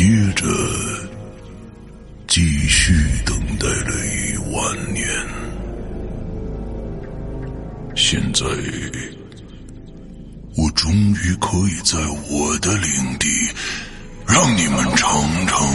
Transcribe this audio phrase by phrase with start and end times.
[0.00, 0.46] 接着
[2.26, 2.94] 继续
[3.26, 5.06] 等待了一万年，
[7.94, 8.46] 现在
[10.56, 11.98] 我终于可以在
[12.30, 13.28] 我的领地
[14.26, 15.68] 让你们尝尝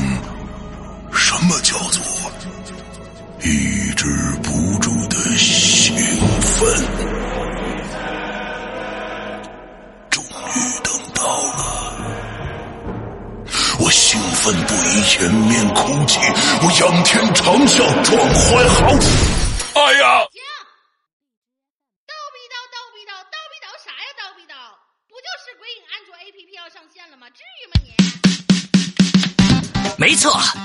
[1.14, 2.02] 什么叫做
[3.44, 4.08] 一只
[14.46, 16.20] 奋不移，掩面哭泣，
[16.62, 19.10] 我仰天长啸，壮怀豪情。
[19.74, 20.22] 哎呀！
[20.30, 20.38] 停！
[22.06, 24.06] 叨逼叨叨逼叨叨逼叨啥呀？
[24.22, 24.54] 叨逼叨，
[25.10, 27.28] 不就是鬼影安卓 APP 要上线了吗？
[27.32, 27.90] 至于吗你？
[29.98, 30.32] 没错，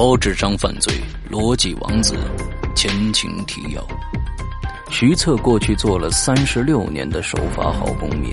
[0.00, 0.94] 高智商犯罪
[1.30, 2.14] 逻辑王子，
[2.74, 3.86] 前情提要：
[4.90, 8.32] 徐策过去做了三十六年的守法好公民，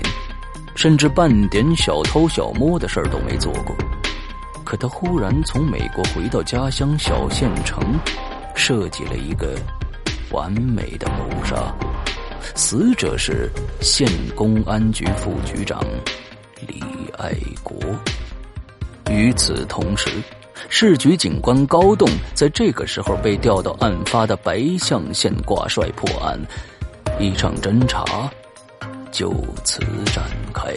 [0.74, 3.76] 甚至半点小偷小摸的事儿都没做过。
[4.64, 8.00] 可他忽然从美国回到家乡小县城，
[8.54, 9.54] 设计了一个
[10.30, 11.70] 完美的谋杀，
[12.54, 13.52] 死者是
[13.82, 15.84] 县公安局副局长
[16.66, 16.82] 李
[17.18, 17.76] 爱国。
[19.10, 20.08] 与此同时。
[20.68, 26.38] 市局警官高栋在这个时候被调到案发的白象县挂帅破案，
[27.18, 28.04] 一场侦查
[29.10, 29.32] 就
[29.64, 30.74] 此展开。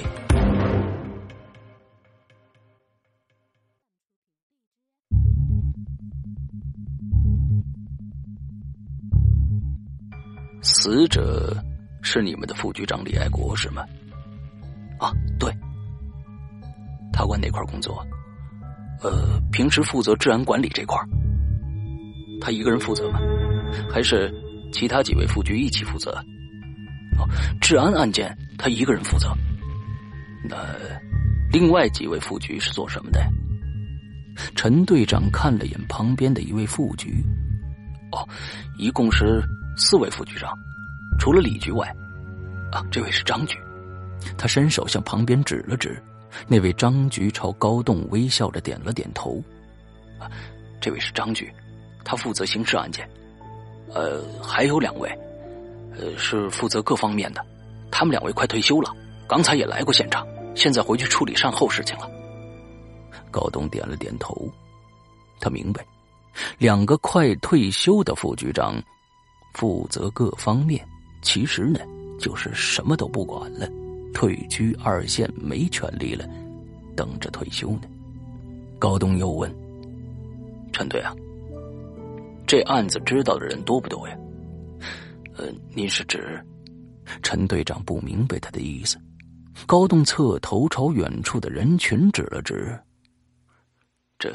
[10.63, 11.55] 死者
[12.01, 13.83] 是你们的副局长李爱国是吗？
[14.99, 15.51] 啊，对，
[17.11, 18.05] 他管哪块工作？
[19.01, 20.97] 呃，平时负责治安管理这块
[22.39, 23.19] 他一个人负责吗？
[23.89, 24.33] 还是
[24.71, 26.11] 其他几位副局一起负责？
[27.17, 27.27] 哦，
[27.59, 29.31] 治安案件他一个人负责。
[30.43, 30.57] 那
[31.51, 33.19] 另外几位副局是做什么的？
[34.55, 37.23] 陈队长看了眼旁边的一位副局，
[38.11, 38.27] 哦，
[38.77, 39.43] 一共是
[39.77, 40.51] 四位副局长，
[41.19, 41.87] 除了李局外，
[42.71, 43.57] 啊，这位是张局。
[44.37, 46.01] 他伸手向旁边指了指。
[46.47, 49.41] 那位张局朝高栋微笑着点了点头，
[50.19, 50.29] 啊，
[50.79, 51.53] 这位是张局，
[52.03, 53.09] 他负责刑事案件，
[53.93, 55.09] 呃，还有两位，
[55.99, 57.45] 呃，是负责各方面的，
[57.91, 58.95] 他们两位快退休了，
[59.27, 60.25] 刚才也来过现场，
[60.55, 62.09] 现在回去处理善后事情了。
[63.29, 64.49] 高栋点了点头，
[65.39, 65.85] 他明白，
[66.57, 68.81] 两个快退休的副局长
[69.53, 70.85] 负责各方面，
[71.21, 71.79] 其实呢，
[72.19, 73.67] 就是什么都不管了。
[74.13, 76.27] 退居二线没权利了，
[76.95, 77.83] 等着退休呢。
[78.79, 79.53] 高东又问
[80.73, 81.13] ：“陈队啊，
[82.47, 84.17] 这案子知道的人多不多呀？”
[85.37, 86.43] 呃，您是指？
[87.23, 88.97] 陈队长不明白他的意思。
[89.65, 92.79] 高栋侧头朝远处的人群指了指
[94.17, 94.33] ：“这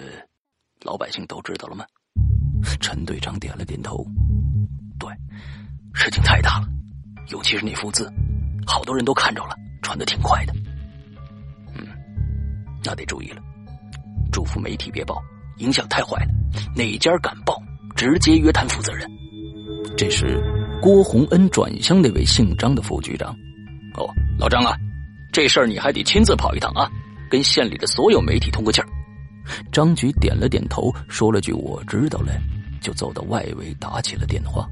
[0.82, 1.84] 老百姓都知道了吗？”
[2.80, 4.06] 陈队长点了点头
[4.98, 5.10] ：“对，
[5.94, 6.68] 事情太大了，
[7.28, 8.12] 尤其是那幅字，
[8.66, 9.56] 好多人都看着了，
[9.86, 10.52] 传的挺快的。
[11.76, 11.86] 嗯，
[12.84, 13.40] 那得注意了，
[14.32, 15.22] 嘱咐媒体别报，
[15.58, 16.30] 影响太坏了。
[16.74, 17.62] 哪家敢报，
[17.94, 19.08] 直接约谈负责人。”
[19.96, 20.42] 这时，
[20.82, 23.32] 郭洪恩转向那位姓张的副局长
[23.96, 24.76] ：“哦，老张啊，
[25.32, 26.90] 这事儿你还得亲自跑一趟啊，
[27.30, 28.88] 跟县里的所有媒体通个气儿。”
[29.70, 32.32] 张局点了点头，说了句“我知道了”，
[32.82, 34.68] 就走到外围打起了电话。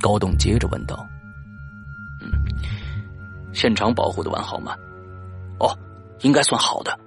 [0.00, 1.06] 高栋接着问道：“，
[3.52, 4.74] 现场保护的完好吗
[5.60, 5.76] ？”“哦，
[6.20, 6.98] 应该算好的。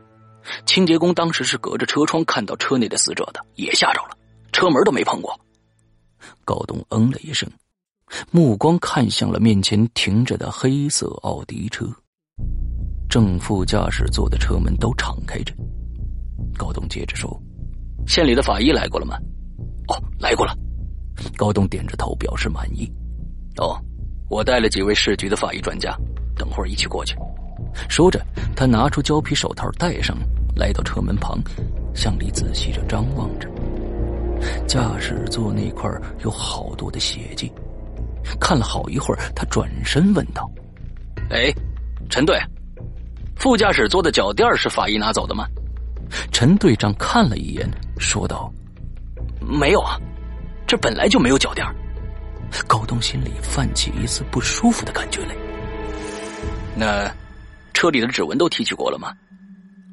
[0.66, 4.18] 清洁工当时是隔着车窗看到车内的死者的，也吓着了，
[4.52, 5.40] 车门都没碰过。”
[6.46, 7.50] 高东嗯了一声，
[8.32, 11.88] 目光看向了面前停着的黑色奥迪车，
[13.10, 15.54] 正副驾驶座的车门都敞开着。
[16.58, 17.42] 高东接着说
[18.08, 19.18] ：“县里的法医来过了吗
[19.90, 20.56] ？”“哦，来过了。”
[21.36, 22.92] 高东点着头表示满意。
[23.58, 23.80] “哦，
[24.30, 25.96] 我带了几位市局的法医专家，
[26.36, 27.16] 等会儿一起过去。”
[27.90, 28.24] 说着，
[28.56, 30.18] 他拿出胶皮手套戴上，
[30.56, 31.40] 来到车门旁，
[31.94, 33.50] 向里仔细着张望着。
[34.68, 35.90] 驾驶座那块
[36.24, 37.52] 有好多的血迹，
[38.40, 40.50] 看了好一会儿，他转身问道
[41.32, 41.54] ：“哎，
[42.10, 42.38] 陈队，
[43.36, 45.48] 副驾驶座的脚垫是法医拿走的吗？”
[46.32, 47.68] 陈队长看了一眼，
[47.98, 48.52] 说道
[49.42, 49.98] ：“没有啊，
[50.68, 51.66] 这本来就没有脚垫。”
[52.68, 55.36] 高东心里泛起一丝不舒服的感觉来。
[56.76, 57.10] 那
[57.74, 59.14] 车里的指纹都提取过了吗？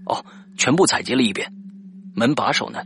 [0.07, 0.25] 哦，
[0.57, 1.51] 全部采集了一遍。
[2.15, 2.81] 门把手呢？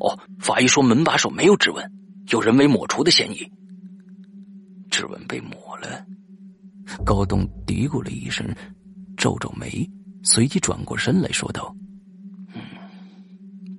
[0.00, 1.90] 哦，法医说门把手没有指纹，
[2.28, 3.50] 有人为抹除的嫌疑。
[4.90, 6.04] 指纹被抹了。
[7.04, 8.46] 高东嘀咕了一声，
[9.16, 9.88] 皱皱眉，
[10.24, 11.74] 随即转过身来说道。
[12.54, 12.60] 嗯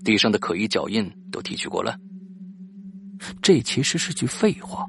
[0.03, 1.95] 地上的可疑脚印都提取过了，
[3.39, 4.83] 这其实是句废话。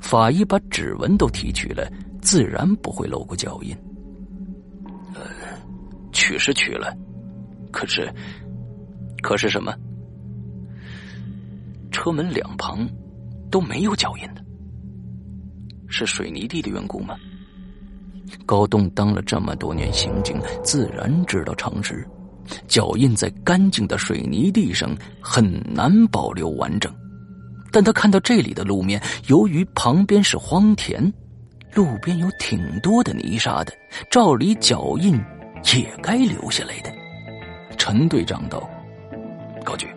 [0.00, 1.88] 法医把指纹都提取了，
[2.20, 3.76] 自然不会漏过脚印。
[6.28, 6.94] 取是取了，
[7.72, 8.12] 可是，
[9.22, 9.74] 可是什么？
[11.90, 12.86] 车门两旁
[13.50, 14.44] 都没有脚印的，
[15.88, 17.16] 是水泥地的缘故吗？
[18.44, 22.06] 高栋当了这么多年刑警，自然知道常识。
[22.66, 26.94] 脚印在干净的水泥地上很难保留完整，
[27.72, 31.10] 但他看到这里的路面，由于旁边是荒田，
[31.74, 33.72] 路边有挺多的泥沙的，
[34.10, 35.18] 照理脚印
[35.64, 36.92] 也该留下来的。
[37.76, 38.68] 陈队长道
[39.64, 39.88] ：“高局，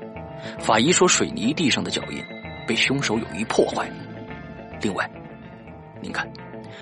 [0.59, 2.23] 法医说水泥地上的脚印
[2.67, 3.89] 被凶手有意破坏。
[4.81, 5.09] 另外，
[6.01, 6.31] 您看，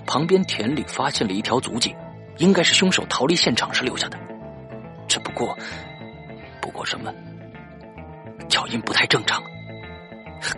[0.06, 1.94] 旁边田里发现了一条足迹，
[2.38, 4.18] 应该是凶手逃离现场时留下的。”
[5.08, 5.58] 只不过，
[6.60, 7.12] 不过什么？
[8.48, 9.42] 脚印不太正常。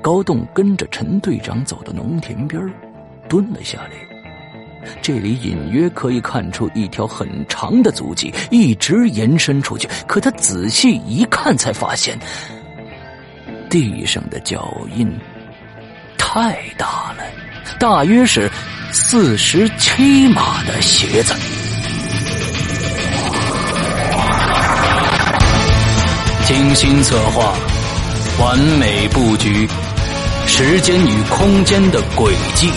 [0.00, 2.62] 高栋跟着陈队长走到农田边
[3.28, 4.11] 蹲了下来。
[5.00, 9.88] 这里隐约可以看出一条很长的足迹，一直延伸出去。
[10.06, 12.18] 可他仔细一看，才发现
[13.70, 15.10] 地上的脚印
[16.18, 17.24] 太大了，
[17.78, 18.50] 大约是
[18.92, 21.34] 四十七码的鞋子。
[26.44, 27.54] 精心策划，
[28.38, 29.66] 完美布局，
[30.46, 32.68] 时间与空间的轨迹，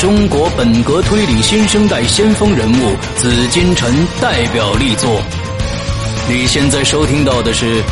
[0.00, 5.20] 中国本格推理新生代先锋人物紫金陈代表力作。
[6.26, 7.82] 你现在收听到的是《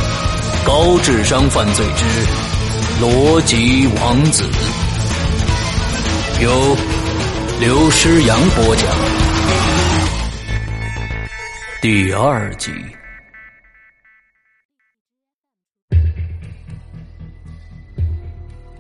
[0.65, 2.07] 高智商犯罪之
[3.05, 4.43] 逻辑王子》，
[6.43, 6.75] 由
[7.61, 8.89] 刘诗阳播讲，
[11.83, 12.73] 第二集。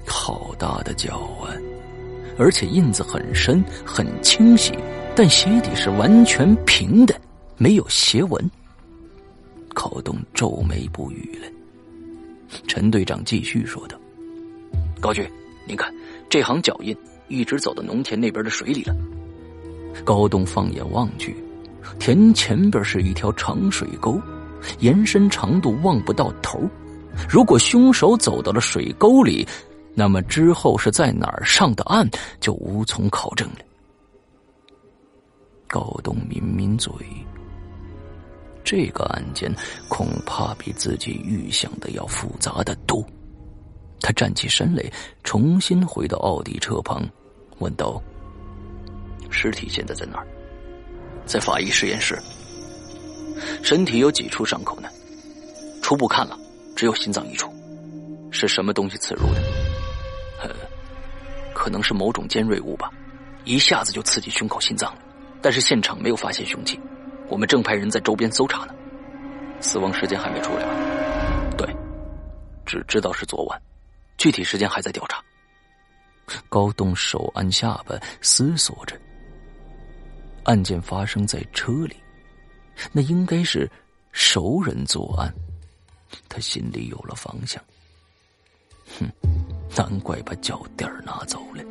[0.06, 1.52] 好大的脚啊，
[2.38, 4.72] 而且印子很深很清晰，
[5.16, 7.14] 但鞋底是完全平的，
[7.56, 8.50] 没有鞋纹。
[9.74, 11.48] 高东皱眉不语了。
[12.66, 13.98] 陈队长继续说道
[15.00, 15.28] ：“高局，
[15.66, 15.92] 您看，
[16.28, 16.96] 这行脚印
[17.28, 18.94] 一直走到农田那边的水里了。”
[20.04, 21.36] 高东放眼望去，
[21.98, 24.20] 田前边是一条长水沟，
[24.78, 26.60] 延伸长度望不到头。
[27.28, 29.46] 如果凶手走到了水沟里，
[29.94, 32.08] 那么之后是在哪儿上的岸，
[32.40, 33.58] 就无从考证了。
[35.66, 36.92] 高东抿抿嘴，
[38.64, 39.52] 这个案件
[39.88, 43.04] 恐怕比自己预想的要复杂的多。
[44.00, 44.84] 他站起身来，
[45.24, 47.02] 重新回到奥迪车旁，
[47.58, 48.00] 问道
[49.28, 50.26] ：“尸体现在在哪儿？”
[51.26, 52.16] 在法医实验室，
[53.62, 54.88] 身体有几处伤口呢？
[55.82, 56.38] 初步看了，
[56.76, 57.52] 只有心脏一处，
[58.30, 59.67] 是什么东西刺入的？
[60.40, 60.50] 呃，
[61.54, 62.90] 可能是某种尖锐物吧，
[63.44, 65.02] 一下子就刺激胸口、心脏了。
[65.40, 66.78] 但是现场没有发现凶器，
[67.28, 68.74] 我们正派人在周边搜查呢。
[69.60, 70.74] 死亡时间还没出来吧？
[71.56, 71.76] 对，
[72.64, 73.60] 只知道是昨晚，
[74.16, 75.22] 具体时间还在调查。
[76.48, 78.96] 高栋手按下巴，思索着。
[80.44, 81.96] 案件发生在车里，
[82.92, 83.70] 那应该是
[84.12, 85.32] 熟人作案。
[86.28, 87.62] 他心里有了方向。
[88.98, 89.06] 哼，
[89.78, 91.62] 难怪把脚垫拿走了。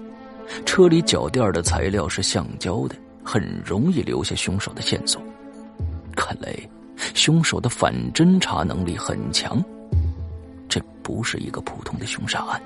[0.66, 5.22] 车里脚垫的材料是橡胶的，很容易留下凶手的线索。
[6.16, 6.58] 看来，
[7.14, 9.62] 凶手的反侦查能力很强。
[10.70, 12.62] 这不是一个普通的凶杀案。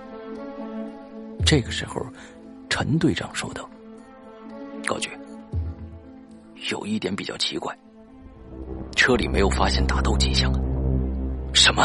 [1.43, 2.05] 这个时候，
[2.69, 3.67] 陈队长说道
[4.85, 5.09] ：“高局。”
[6.69, 7.75] 有一点比较奇怪，
[8.95, 10.53] 车里没有发现打斗迹象。
[11.51, 11.83] 什么？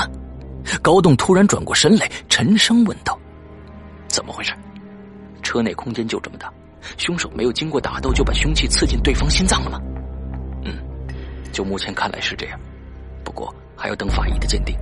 [0.83, 3.19] 高栋突然转过身来，沉声问道
[4.17, 4.55] ：“怎么回事？
[5.43, 6.51] 车内空间就这么大，
[6.97, 9.79] 凶手没有经过打斗就把凶器刺进对方心脏了吗
[10.65, 10.73] ？”“嗯，
[11.53, 12.59] 就目前看来是这样，
[13.23, 14.75] 不过还要等法医的鉴定。”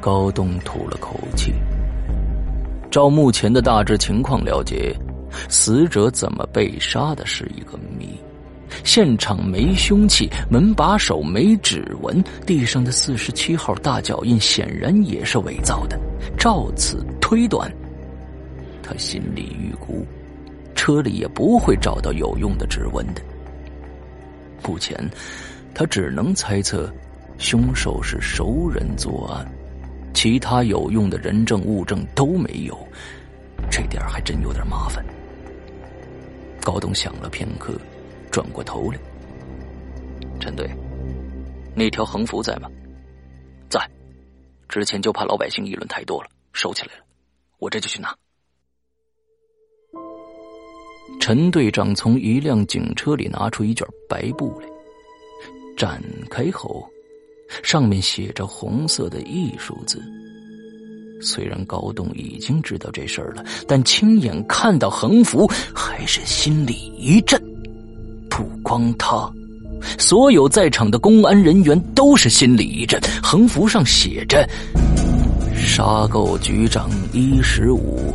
[0.00, 1.52] 高栋吐了口气。
[2.88, 4.96] 照目前的大致情况了解。
[5.48, 8.16] 死者怎么被杀的是一个谜，
[8.84, 16.00] 现场没凶器，门把手没指纹，地上的四十七号大脚印显然也是伪造的。
[16.38, 17.68] 照此推断，
[18.84, 20.06] 他心里预估，
[20.76, 23.22] 车里也不会找到有用的指纹的。
[24.62, 24.96] 目前，
[25.74, 26.88] 他只能猜测，
[27.36, 29.44] 凶手是熟人作案，
[30.14, 32.78] 其他有用的人证物证都没有，
[33.68, 35.04] 这点还真有点麻烦。
[36.62, 37.74] 高东想了片刻，
[38.30, 38.98] 转过头来
[40.38, 40.70] ：“陈队，
[41.74, 42.70] 那条横幅在吗？
[43.68, 43.84] 在。
[44.68, 47.05] 之前就怕老百姓议论太多了，收起来了。
[47.58, 48.14] 我这就去拿。”
[51.20, 54.68] 陈队长从一辆警车里拿出一卷白布来，
[55.76, 56.88] 展开后，
[57.62, 60.00] 上面写着红色的艺术字。
[61.20, 67.42] 虽然高栋已经知道这事儿了，但亲眼看到横幅，还是心里一震。
[68.28, 69.32] 不光他，
[69.98, 73.00] 所有在场的公安人员都是心里一震。
[73.22, 74.46] 横幅上写着
[75.76, 78.14] ：“杀够局长一十五，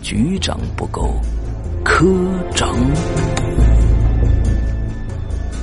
[0.00, 1.20] 局长不够，
[1.84, 2.02] 科
[2.54, 2.74] 长。”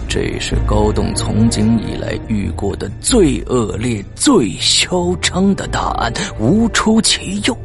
[0.07, 7.57] 这是高栋从警以来遇过的最恶劣、最嚣张的大案，无出其右。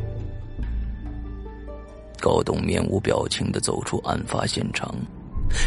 [2.18, 4.90] 高栋面无表情的走出案发现场，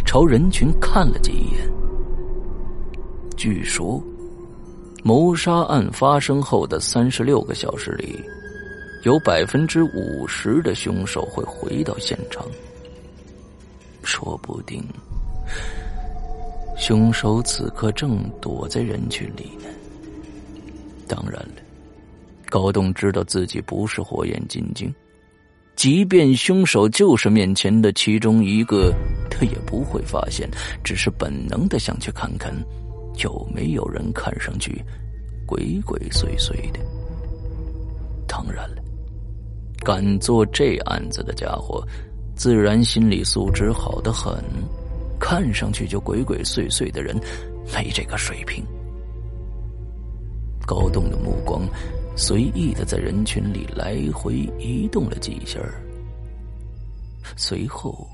[0.03, 1.71] 朝人群看了几眼。
[3.37, 4.03] 据说，
[5.05, 8.23] 谋杀案发生后的三十六个小时里，
[9.03, 12.45] 有百分之五十的凶手会回到现场，
[14.01, 14.81] 说不定。
[16.77, 19.65] 凶手此刻正躲在人群里呢。
[21.05, 21.61] 当然了，
[22.49, 24.93] 高栋知道自己不是火眼金睛，
[25.75, 28.93] 即便凶手就是面前的其中一个，
[29.29, 30.49] 他也不会发现，
[30.81, 32.53] 只是本能的想去看看
[33.17, 34.83] 有没有人看上去
[35.45, 36.79] 鬼鬼祟祟的。
[38.27, 38.81] 当然了，
[39.83, 41.85] 敢做这案子的家伙，
[42.35, 44.43] 自然心理素质好得很。
[45.19, 47.17] 看上去就鬼鬼祟祟的人，
[47.73, 48.65] 没这个水平。
[50.65, 51.65] 高栋的目光
[52.15, 55.59] 随意的在人群里来回移动了几下，
[57.37, 58.05] 随后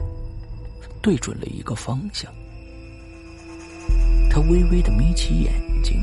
[1.01, 2.31] 对准了一个方向。
[4.41, 5.53] 微微的眯起眼
[5.83, 5.99] 睛，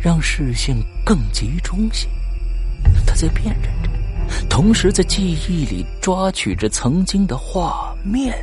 [0.00, 2.08] 让视线更集中些。
[3.06, 3.90] 他在辨认着，
[4.48, 8.34] 同时在记忆里抓取着曾经的画面。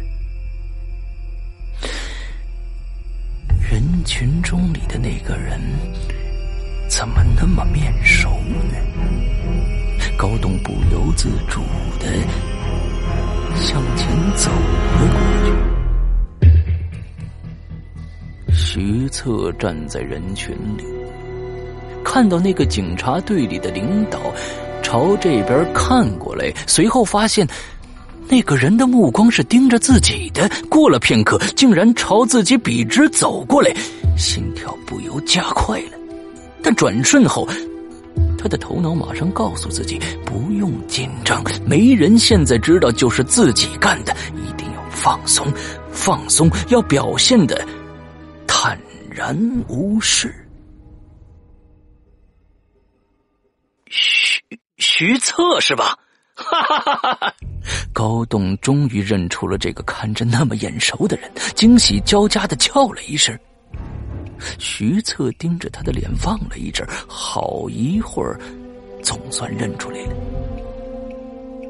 [3.59, 5.59] 人群中里的那个人，
[6.87, 8.77] 怎么那么面熟呢？
[10.17, 11.61] 高栋不由自主
[11.99, 12.07] 的
[13.55, 15.75] 向前走了过去
[18.75, 20.84] 徐策站在人群里，
[22.03, 24.20] 看到那个警察队里的领导
[24.84, 27.48] 朝这边看过来，随后发现。
[28.27, 33.74] 那个人的目光是盯着自己的，过了片刻，竟然朝自己笔直走过来，
[34.17, 35.91] 心跳不由加快了。
[36.62, 37.48] 但转瞬后，
[38.38, 45.46] 他的头脑马上告诉自己不用紧张，没人现在知道就是自己干的，一定要放松，
[45.91, 47.65] 放松，要表现的
[49.15, 49.36] 然
[49.69, 50.45] 无事。
[53.88, 54.41] 徐
[54.77, 55.98] 徐策是吧？
[56.36, 57.34] 哈哈哈哈哈！
[57.93, 63.38] 高栋终于认出了这个看着那么眼熟的人，惊喜交加的叫了一声。
[64.60, 68.38] 徐策盯着他的脸望了一阵，好一会儿，
[69.01, 70.15] 总算认出来了。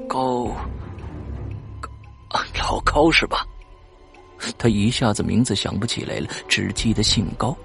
[0.08, 0.50] 高，
[2.58, 3.46] 老高是吧？
[4.58, 7.56] 他一下子名字想不起来了，只记得姓高。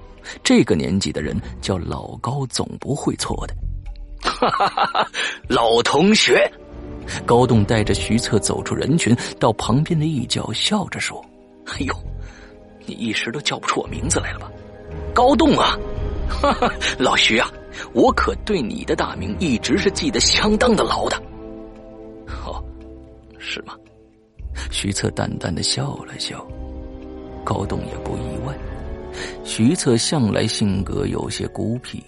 [0.43, 3.55] 这个年纪的人叫老高，总不会错的。
[4.23, 5.09] 哈哈哈哈
[5.49, 6.51] 老同学，
[7.25, 11.25] 高栋带着徐策走出人群，到旁边的一角，笑着说
[11.67, 11.95] ：“哎呦，
[12.87, 14.51] 你一时都叫不出我名字来了吧？”
[15.15, 15.79] 高栋啊，
[16.29, 17.51] 哈哈，老徐啊，
[17.95, 21.17] 我可对你的大名一直是记得相当的牢的。
[22.45, 22.63] 哦，
[23.39, 23.75] 是吗？
[24.71, 26.47] 徐策淡淡的笑了笑，
[27.51, 28.57] 高栋也不意外。
[29.45, 32.01] 徐策向来性格有些孤僻，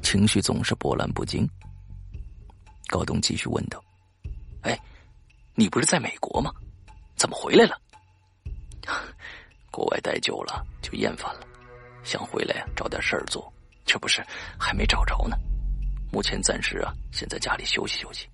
[0.00, 1.46] 情绪总是波澜不惊。
[2.86, 3.78] 高栋继续问道
[4.64, 4.80] ：“哎，
[5.54, 6.50] 你不是在美国吗？
[7.16, 7.76] 怎么回来了？
[9.70, 11.46] 国外待久了就厌烦了。”
[12.02, 13.52] 想回来，找点事儿做，
[13.84, 14.24] 这不是
[14.58, 15.36] 还没找着呢。
[16.10, 18.26] 目前暂时啊，先在家里休息休息。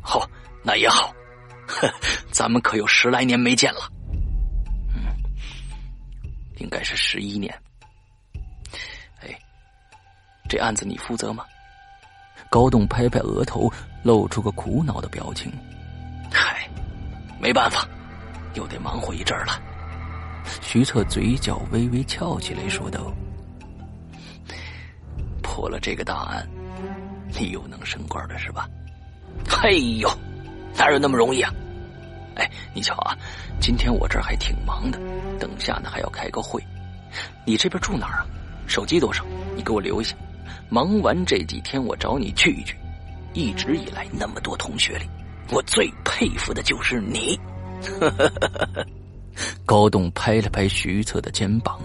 [0.00, 0.24] 好，
[0.62, 1.12] 那也好，
[2.30, 3.90] 咱们可有十来年没见了。
[6.56, 7.52] 应该是十一年。
[9.20, 9.38] 哎，
[10.48, 11.44] 这案子你负责吗？
[12.48, 13.72] 高栋拍拍额头，
[14.04, 15.52] 露出个苦恼的表情。
[16.32, 16.68] 嗨，
[17.40, 17.88] 没办法，
[18.54, 19.60] 又得忙活一阵了。
[20.62, 23.12] 徐策嘴角微微翘起来，说道
[25.42, 26.48] ：“破了这个大案，
[27.36, 28.68] 你又能升官了，是吧
[29.48, 30.08] ？”“嘿呦，
[30.76, 31.52] 哪有那么容易啊
[32.36, 33.16] ？”“哎，你瞧啊，
[33.60, 34.98] 今天我这儿还挺忙的，
[35.38, 36.62] 等下呢还要开个会。
[37.44, 38.26] 你这边住哪儿啊？
[38.66, 39.24] 手机多少？
[39.56, 40.14] 你给我留一下。
[40.68, 42.74] 忙完这几天，我找你聚一聚。
[43.32, 45.04] 一直以来，那么多同学里，
[45.50, 47.38] 我最佩服的就是你。”
[48.00, 48.86] 呵呵呵呵呵。
[49.64, 51.78] 高栋拍了拍徐策的肩膀，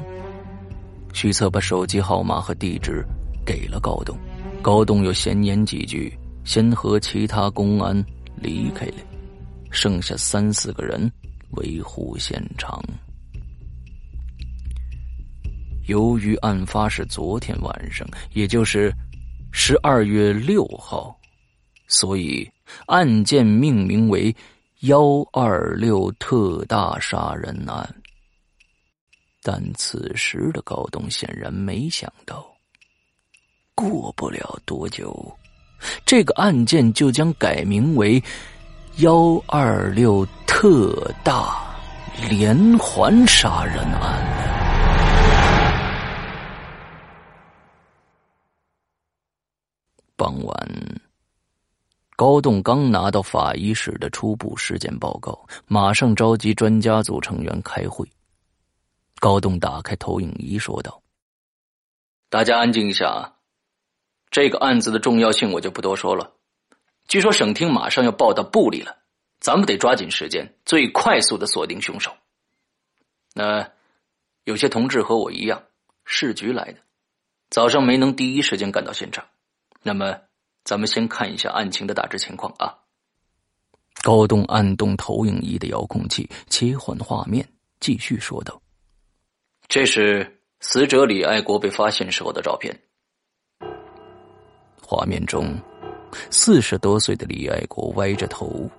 [1.14, 3.06] 徐策把手机号码和地址
[3.46, 4.18] 给了高栋，
[4.62, 7.94] 高栋又闲言几句，先和其他公安
[8.38, 8.94] 离开了，
[9.72, 11.12] 剩下三四个人
[11.52, 12.84] 维护现场。
[15.88, 18.94] 由于案发是昨天晚上，也就是
[19.52, 21.18] 十二月六号，
[21.88, 22.48] 所以
[22.86, 24.36] 案件命名为。
[24.86, 25.00] 幺
[25.32, 27.88] 二六特大杀人案，
[29.44, 32.44] 但此时的高东显然没想到，
[33.76, 35.38] 过不了多久，
[36.04, 38.20] 这个案件就将改名为
[38.98, 41.66] 幺二六特大
[42.30, 44.22] 连环杀人案。
[50.18, 51.02] 傍晚。
[52.18, 58.06] 高栋刚拿到法医室的初步尸检报告，马上召集专家组成员开会。
[59.20, 61.02] 高栋打开投影仪说道
[62.30, 63.34] ：“大家安静一下啊！
[64.30, 66.30] 这个案子的重要性我就不多说了。
[67.12, 68.96] 据说省厅马上要报到部里了，
[69.42, 72.16] 咱们得抓紧时间，最快速的锁定凶手。
[73.34, 73.70] 那
[74.46, 75.62] 有些同志和我一样，
[76.06, 76.78] 市局来的，
[77.50, 79.26] 早上没能第一时间赶到现场，
[79.84, 80.18] 那么。”
[80.64, 82.78] 咱们先看一下案情的大致情况啊。
[84.04, 87.46] 高栋按动投影仪的遥控器，切换画面，
[87.80, 88.62] 继续说道
[89.68, 92.80] ：“这是死者李爱国被发现时候的照片。
[94.84, 95.60] 画面中，
[96.30, 98.70] 四十多岁的李爱国歪着头，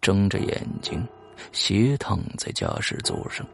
[0.00, 1.06] 睁着眼睛，
[1.52, 3.46] 斜躺在驾驶座上，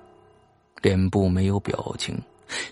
[0.83, 2.17] 脸部没有表情，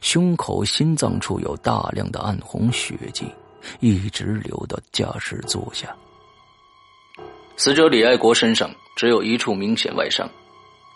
[0.00, 3.26] 胸口、心脏处有大量的暗红血迹。”
[3.80, 5.92] 一直流到驾驶座下。
[7.56, 10.30] 死者李爱国身上只有一处明显外伤，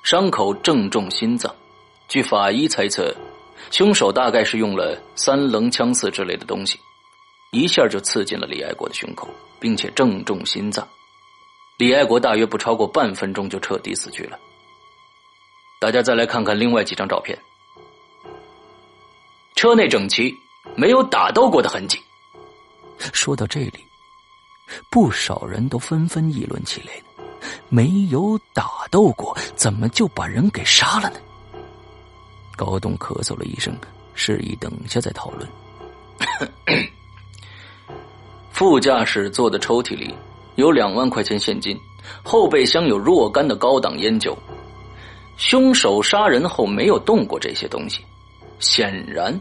[0.04, 1.52] 伤口正中心脏。
[2.06, 3.12] 据法医猜测，
[3.72, 6.78] 凶手大概是用了三棱枪刺之类的东西，
[7.50, 10.86] 一下就刺进了李爱国的胸口，并且正中心脏。
[11.78, 14.38] 李爱国大约不超过半分钟就彻底死去了。
[15.80, 17.36] 大家再来看看另外几张照片，
[19.56, 20.32] 车内整齐，
[20.76, 22.00] 没有打斗过的痕迹。
[23.12, 23.84] 说到这里，
[24.90, 26.92] 不少人都纷纷议论起来
[27.68, 31.16] 没有打斗过，怎么就把人给杀了呢？
[32.54, 33.76] 高栋咳嗽了一声，
[34.14, 35.48] 示意等下再讨论。
[38.60, 40.14] 副驾驶座的抽屉里
[40.56, 41.74] 有两万块钱现金，
[42.22, 44.36] 后备箱有若干的高档烟酒。
[45.38, 48.04] 凶手杀人后没有动过这些东西，
[48.58, 49.34] 显然，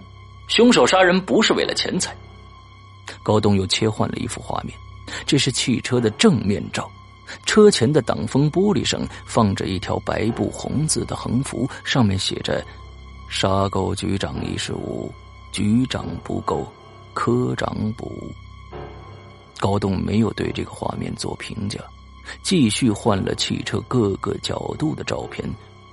[0.47, 2.15] 凶手杀人不是为了钱财。
[3.21, 4.73] 高东又切换了一幅画面，
[5.25, 6.89] 这是汽车的正面照，
[7.45, 12.65] 车前的挡风玻璃上放着一条白布红字的横幅，上面写着
[13.29, 15.11] “杀够局长一事无，
[15.51, 16.65] 局长不够，
[17.13, 18.09] 科长补”。
[19.59, 21.79] 高东没有对这个画面做评价，
[22.41, 25.47] 继续换了汽车各个角度的照片。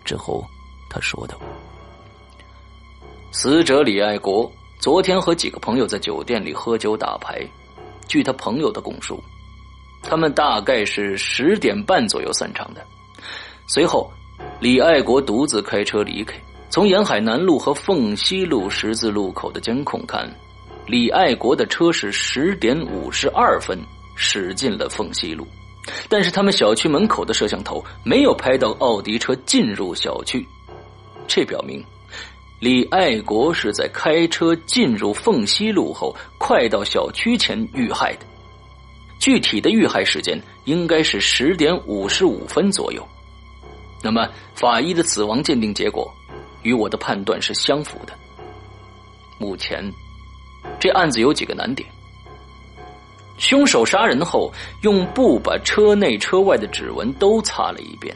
[0.04, 0.46] 之后，
[0.88, 1.36] 他说道
[3.32, 7.44] ：“死者李爱国昨天和几个朋友在酒店里喝酒打牌。
[8.06, 9.20] 据他朋友的供述，
[10.00, 12.80] 他们大概是十点半左右散场的。
[13.66, 14.08] 随后，
[14.60, 16.40] 李爱国独自开车离开。
[16.70, 20.32] 从沿海南路和凤西路十字路口的监控看。”
[20.86, 23.76] 李爱国的车是十点五十二分
[24.14, 25.44] 驶进了凤西路，
[26.08, 30.46] 但是他们小区门口的摄像头没有拍到奥迪车进入小区，
[31.26, 31.84] 这表明
[32.60, 38.20] 李爱国是在开车进入凤西路后，快到小区前遇害的。
[39.18, 43.04] 具体的遇害时间应该是十点五十五分左右。
[44.02, 46.08] 那么，法医的死亡鉴定结果
[46.62, 48.12] 与我的判断是相符的。
[49.36, 49.92] 目前。
[50.86, 51.88] 这案子有几个难点：
[53.38, 58.14] 凶手杀人后用布把车内车外的指纹都擦了一遍。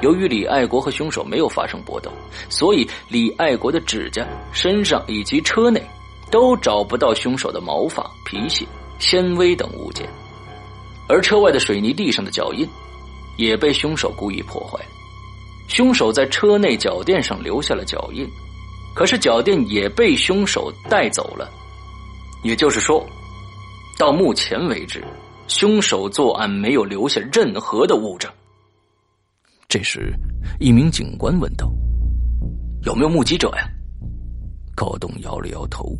[0.00, 2.10] 由于李爱国和凶手没有发生搏斗，
[2.48, 5.80] 所以李爱国的指甲、身上以及车内
[6.32, 8.66] 都找不到凶手的毛发、皮屑、
[8.98, 10.04] 纤维等物件，
[11.08, 12.68] 而车外的水泥地上的脚印
[13.36, 14.90] 也被凶手故意破坏了。
[15.68, 18.28] 凶手在车内脚垫上留下了脚印。
[18.94, 21.50] 可是脚垫也被凶手带走了，
[22.44, 23.04] 也就是说，
[23.98, 25.02] 到目前为止，
[25.48, 28.30] 凶手作案没有留下任何的物证。
[29.66, 30.12] 这时，
[30.60, 31.72] 一名警官问道
[32.84, 33.66] ：“有没有目击者呀？”
[34.76, 35.96] 高东摇了摇头。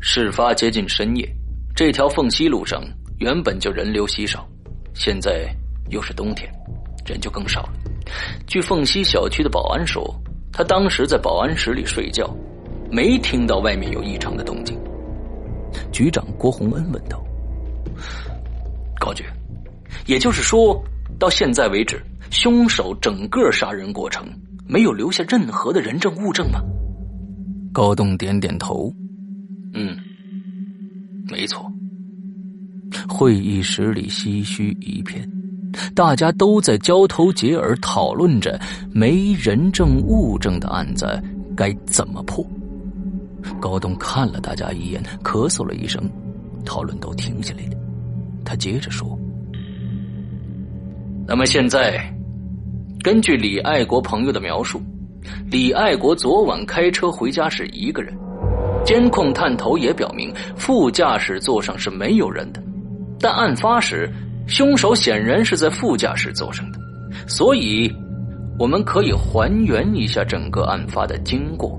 [0.00, 1.28] 事发接近深夜，
[1.74, 2.80] 这条凤溪路上
[3.18, 4.48] 原本就人流稀少，
[4.94, 5.52] 现在
[5.90, 6.48] 又是冬天，
[7.04, 7.72] 人就更少了。
[8.46, 10.14] 据凤溪小区的保安说。
[10.52, 12.28] 他当时在保安室里睡觉，
[12.90, 14.78] 没听到外面有异常的动静。
[15.92, 17.22] 局长郭洪恩问道
[18.98, 19.24] ：“高局，
[20.06, 20.82] 也就是说，
[21.18, 24.26] 到现在为止，凶手整个杀人过程
[24.66, 26.60] 没有留下任何的人证物证吗？”
[27.72, 28.92] 高栋点点头
[29.74, 29.96] ：“嗯，
[31.30, 31.70] 没错。”
[33.06, 35.30] 会议室里唏嘘一片。
[35.94, 38.58] 大家都在交头接耳讨论着
[38.92, 41.20] 没人证物证的案子
[41.56, 42.44] 该怎么破。
[43.60, 46.02] 高东看了大家一眼，咳嗽了一声，
[46.64, 47.78] 讨论都停下来了。
[48.44, 49.18] 他接着说
[51.26, 52.00] ：“那么现在，
[53.02, 54.80] 根据李爱国朋友的描述，
[55.50, 58.14] 李爱国昨晚开车回家是一个人，
[58.84, 62.62] 监控探头也表明副驾驶座上是没有人的，
[63.20, 64.12] 但案发时。”
[64.48, 66.78] 凶手显然是在副驾驶座上的，
[67.26, 67.92] 所以
[68.58, 71.78] 我们可以还原一下整个案发的经过。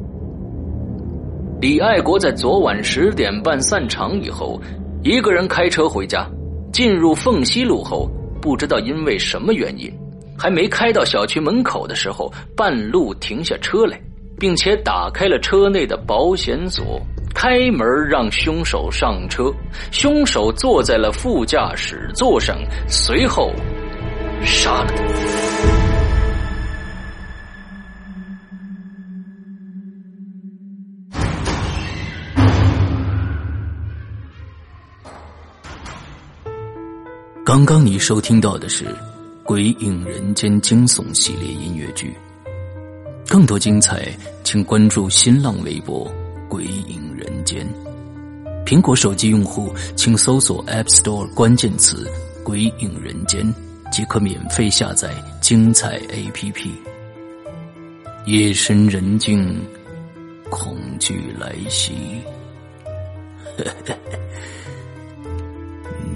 [1.60, 4.62] 李爱国在昨晚十点半散场以后，
[5.04, 6.26] 一个人开车回家，
[6.72, 8.10] 进入凤西路后，
[8.42, 9.92] 不知道因为什么原因，
[10.38, 14.00] 还没开到小区门口的时候，半路停下车来，
[14.40, 17.02] 并且打开了车内的保险锁。
[17.42, 19.50] 开门让凶手上车，
[19.94, 23.54] 凶手坐在了副驾驶座上，随后
[24.44, 25.04] 杀了他。
[37.46, 38.84] 刚刚你收听到的是
[39.46, 42.14] 《鬼影人间》惊悚系列音乐剧，
[43.30, 44.10] 更多精彩，
[44.44, 46.06] 请关注新浪微博
[46.50, 47.08] “鬼影”。
[47.20, 47.68] 人间，
[48.66, 52.10] 苹果手机用户请搜索 App Store 关键词
[52.46, 53.54] “鬼影人间”，
[53.92, 55.10] 即可免费下载
[55.42, 56.70] 精彩 APP。
[58.26, 59.54] 夜深人静，
[60.50, 62.22] 恐惧来袭，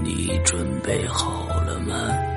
[0.01, 2.32] 你准备好了吗？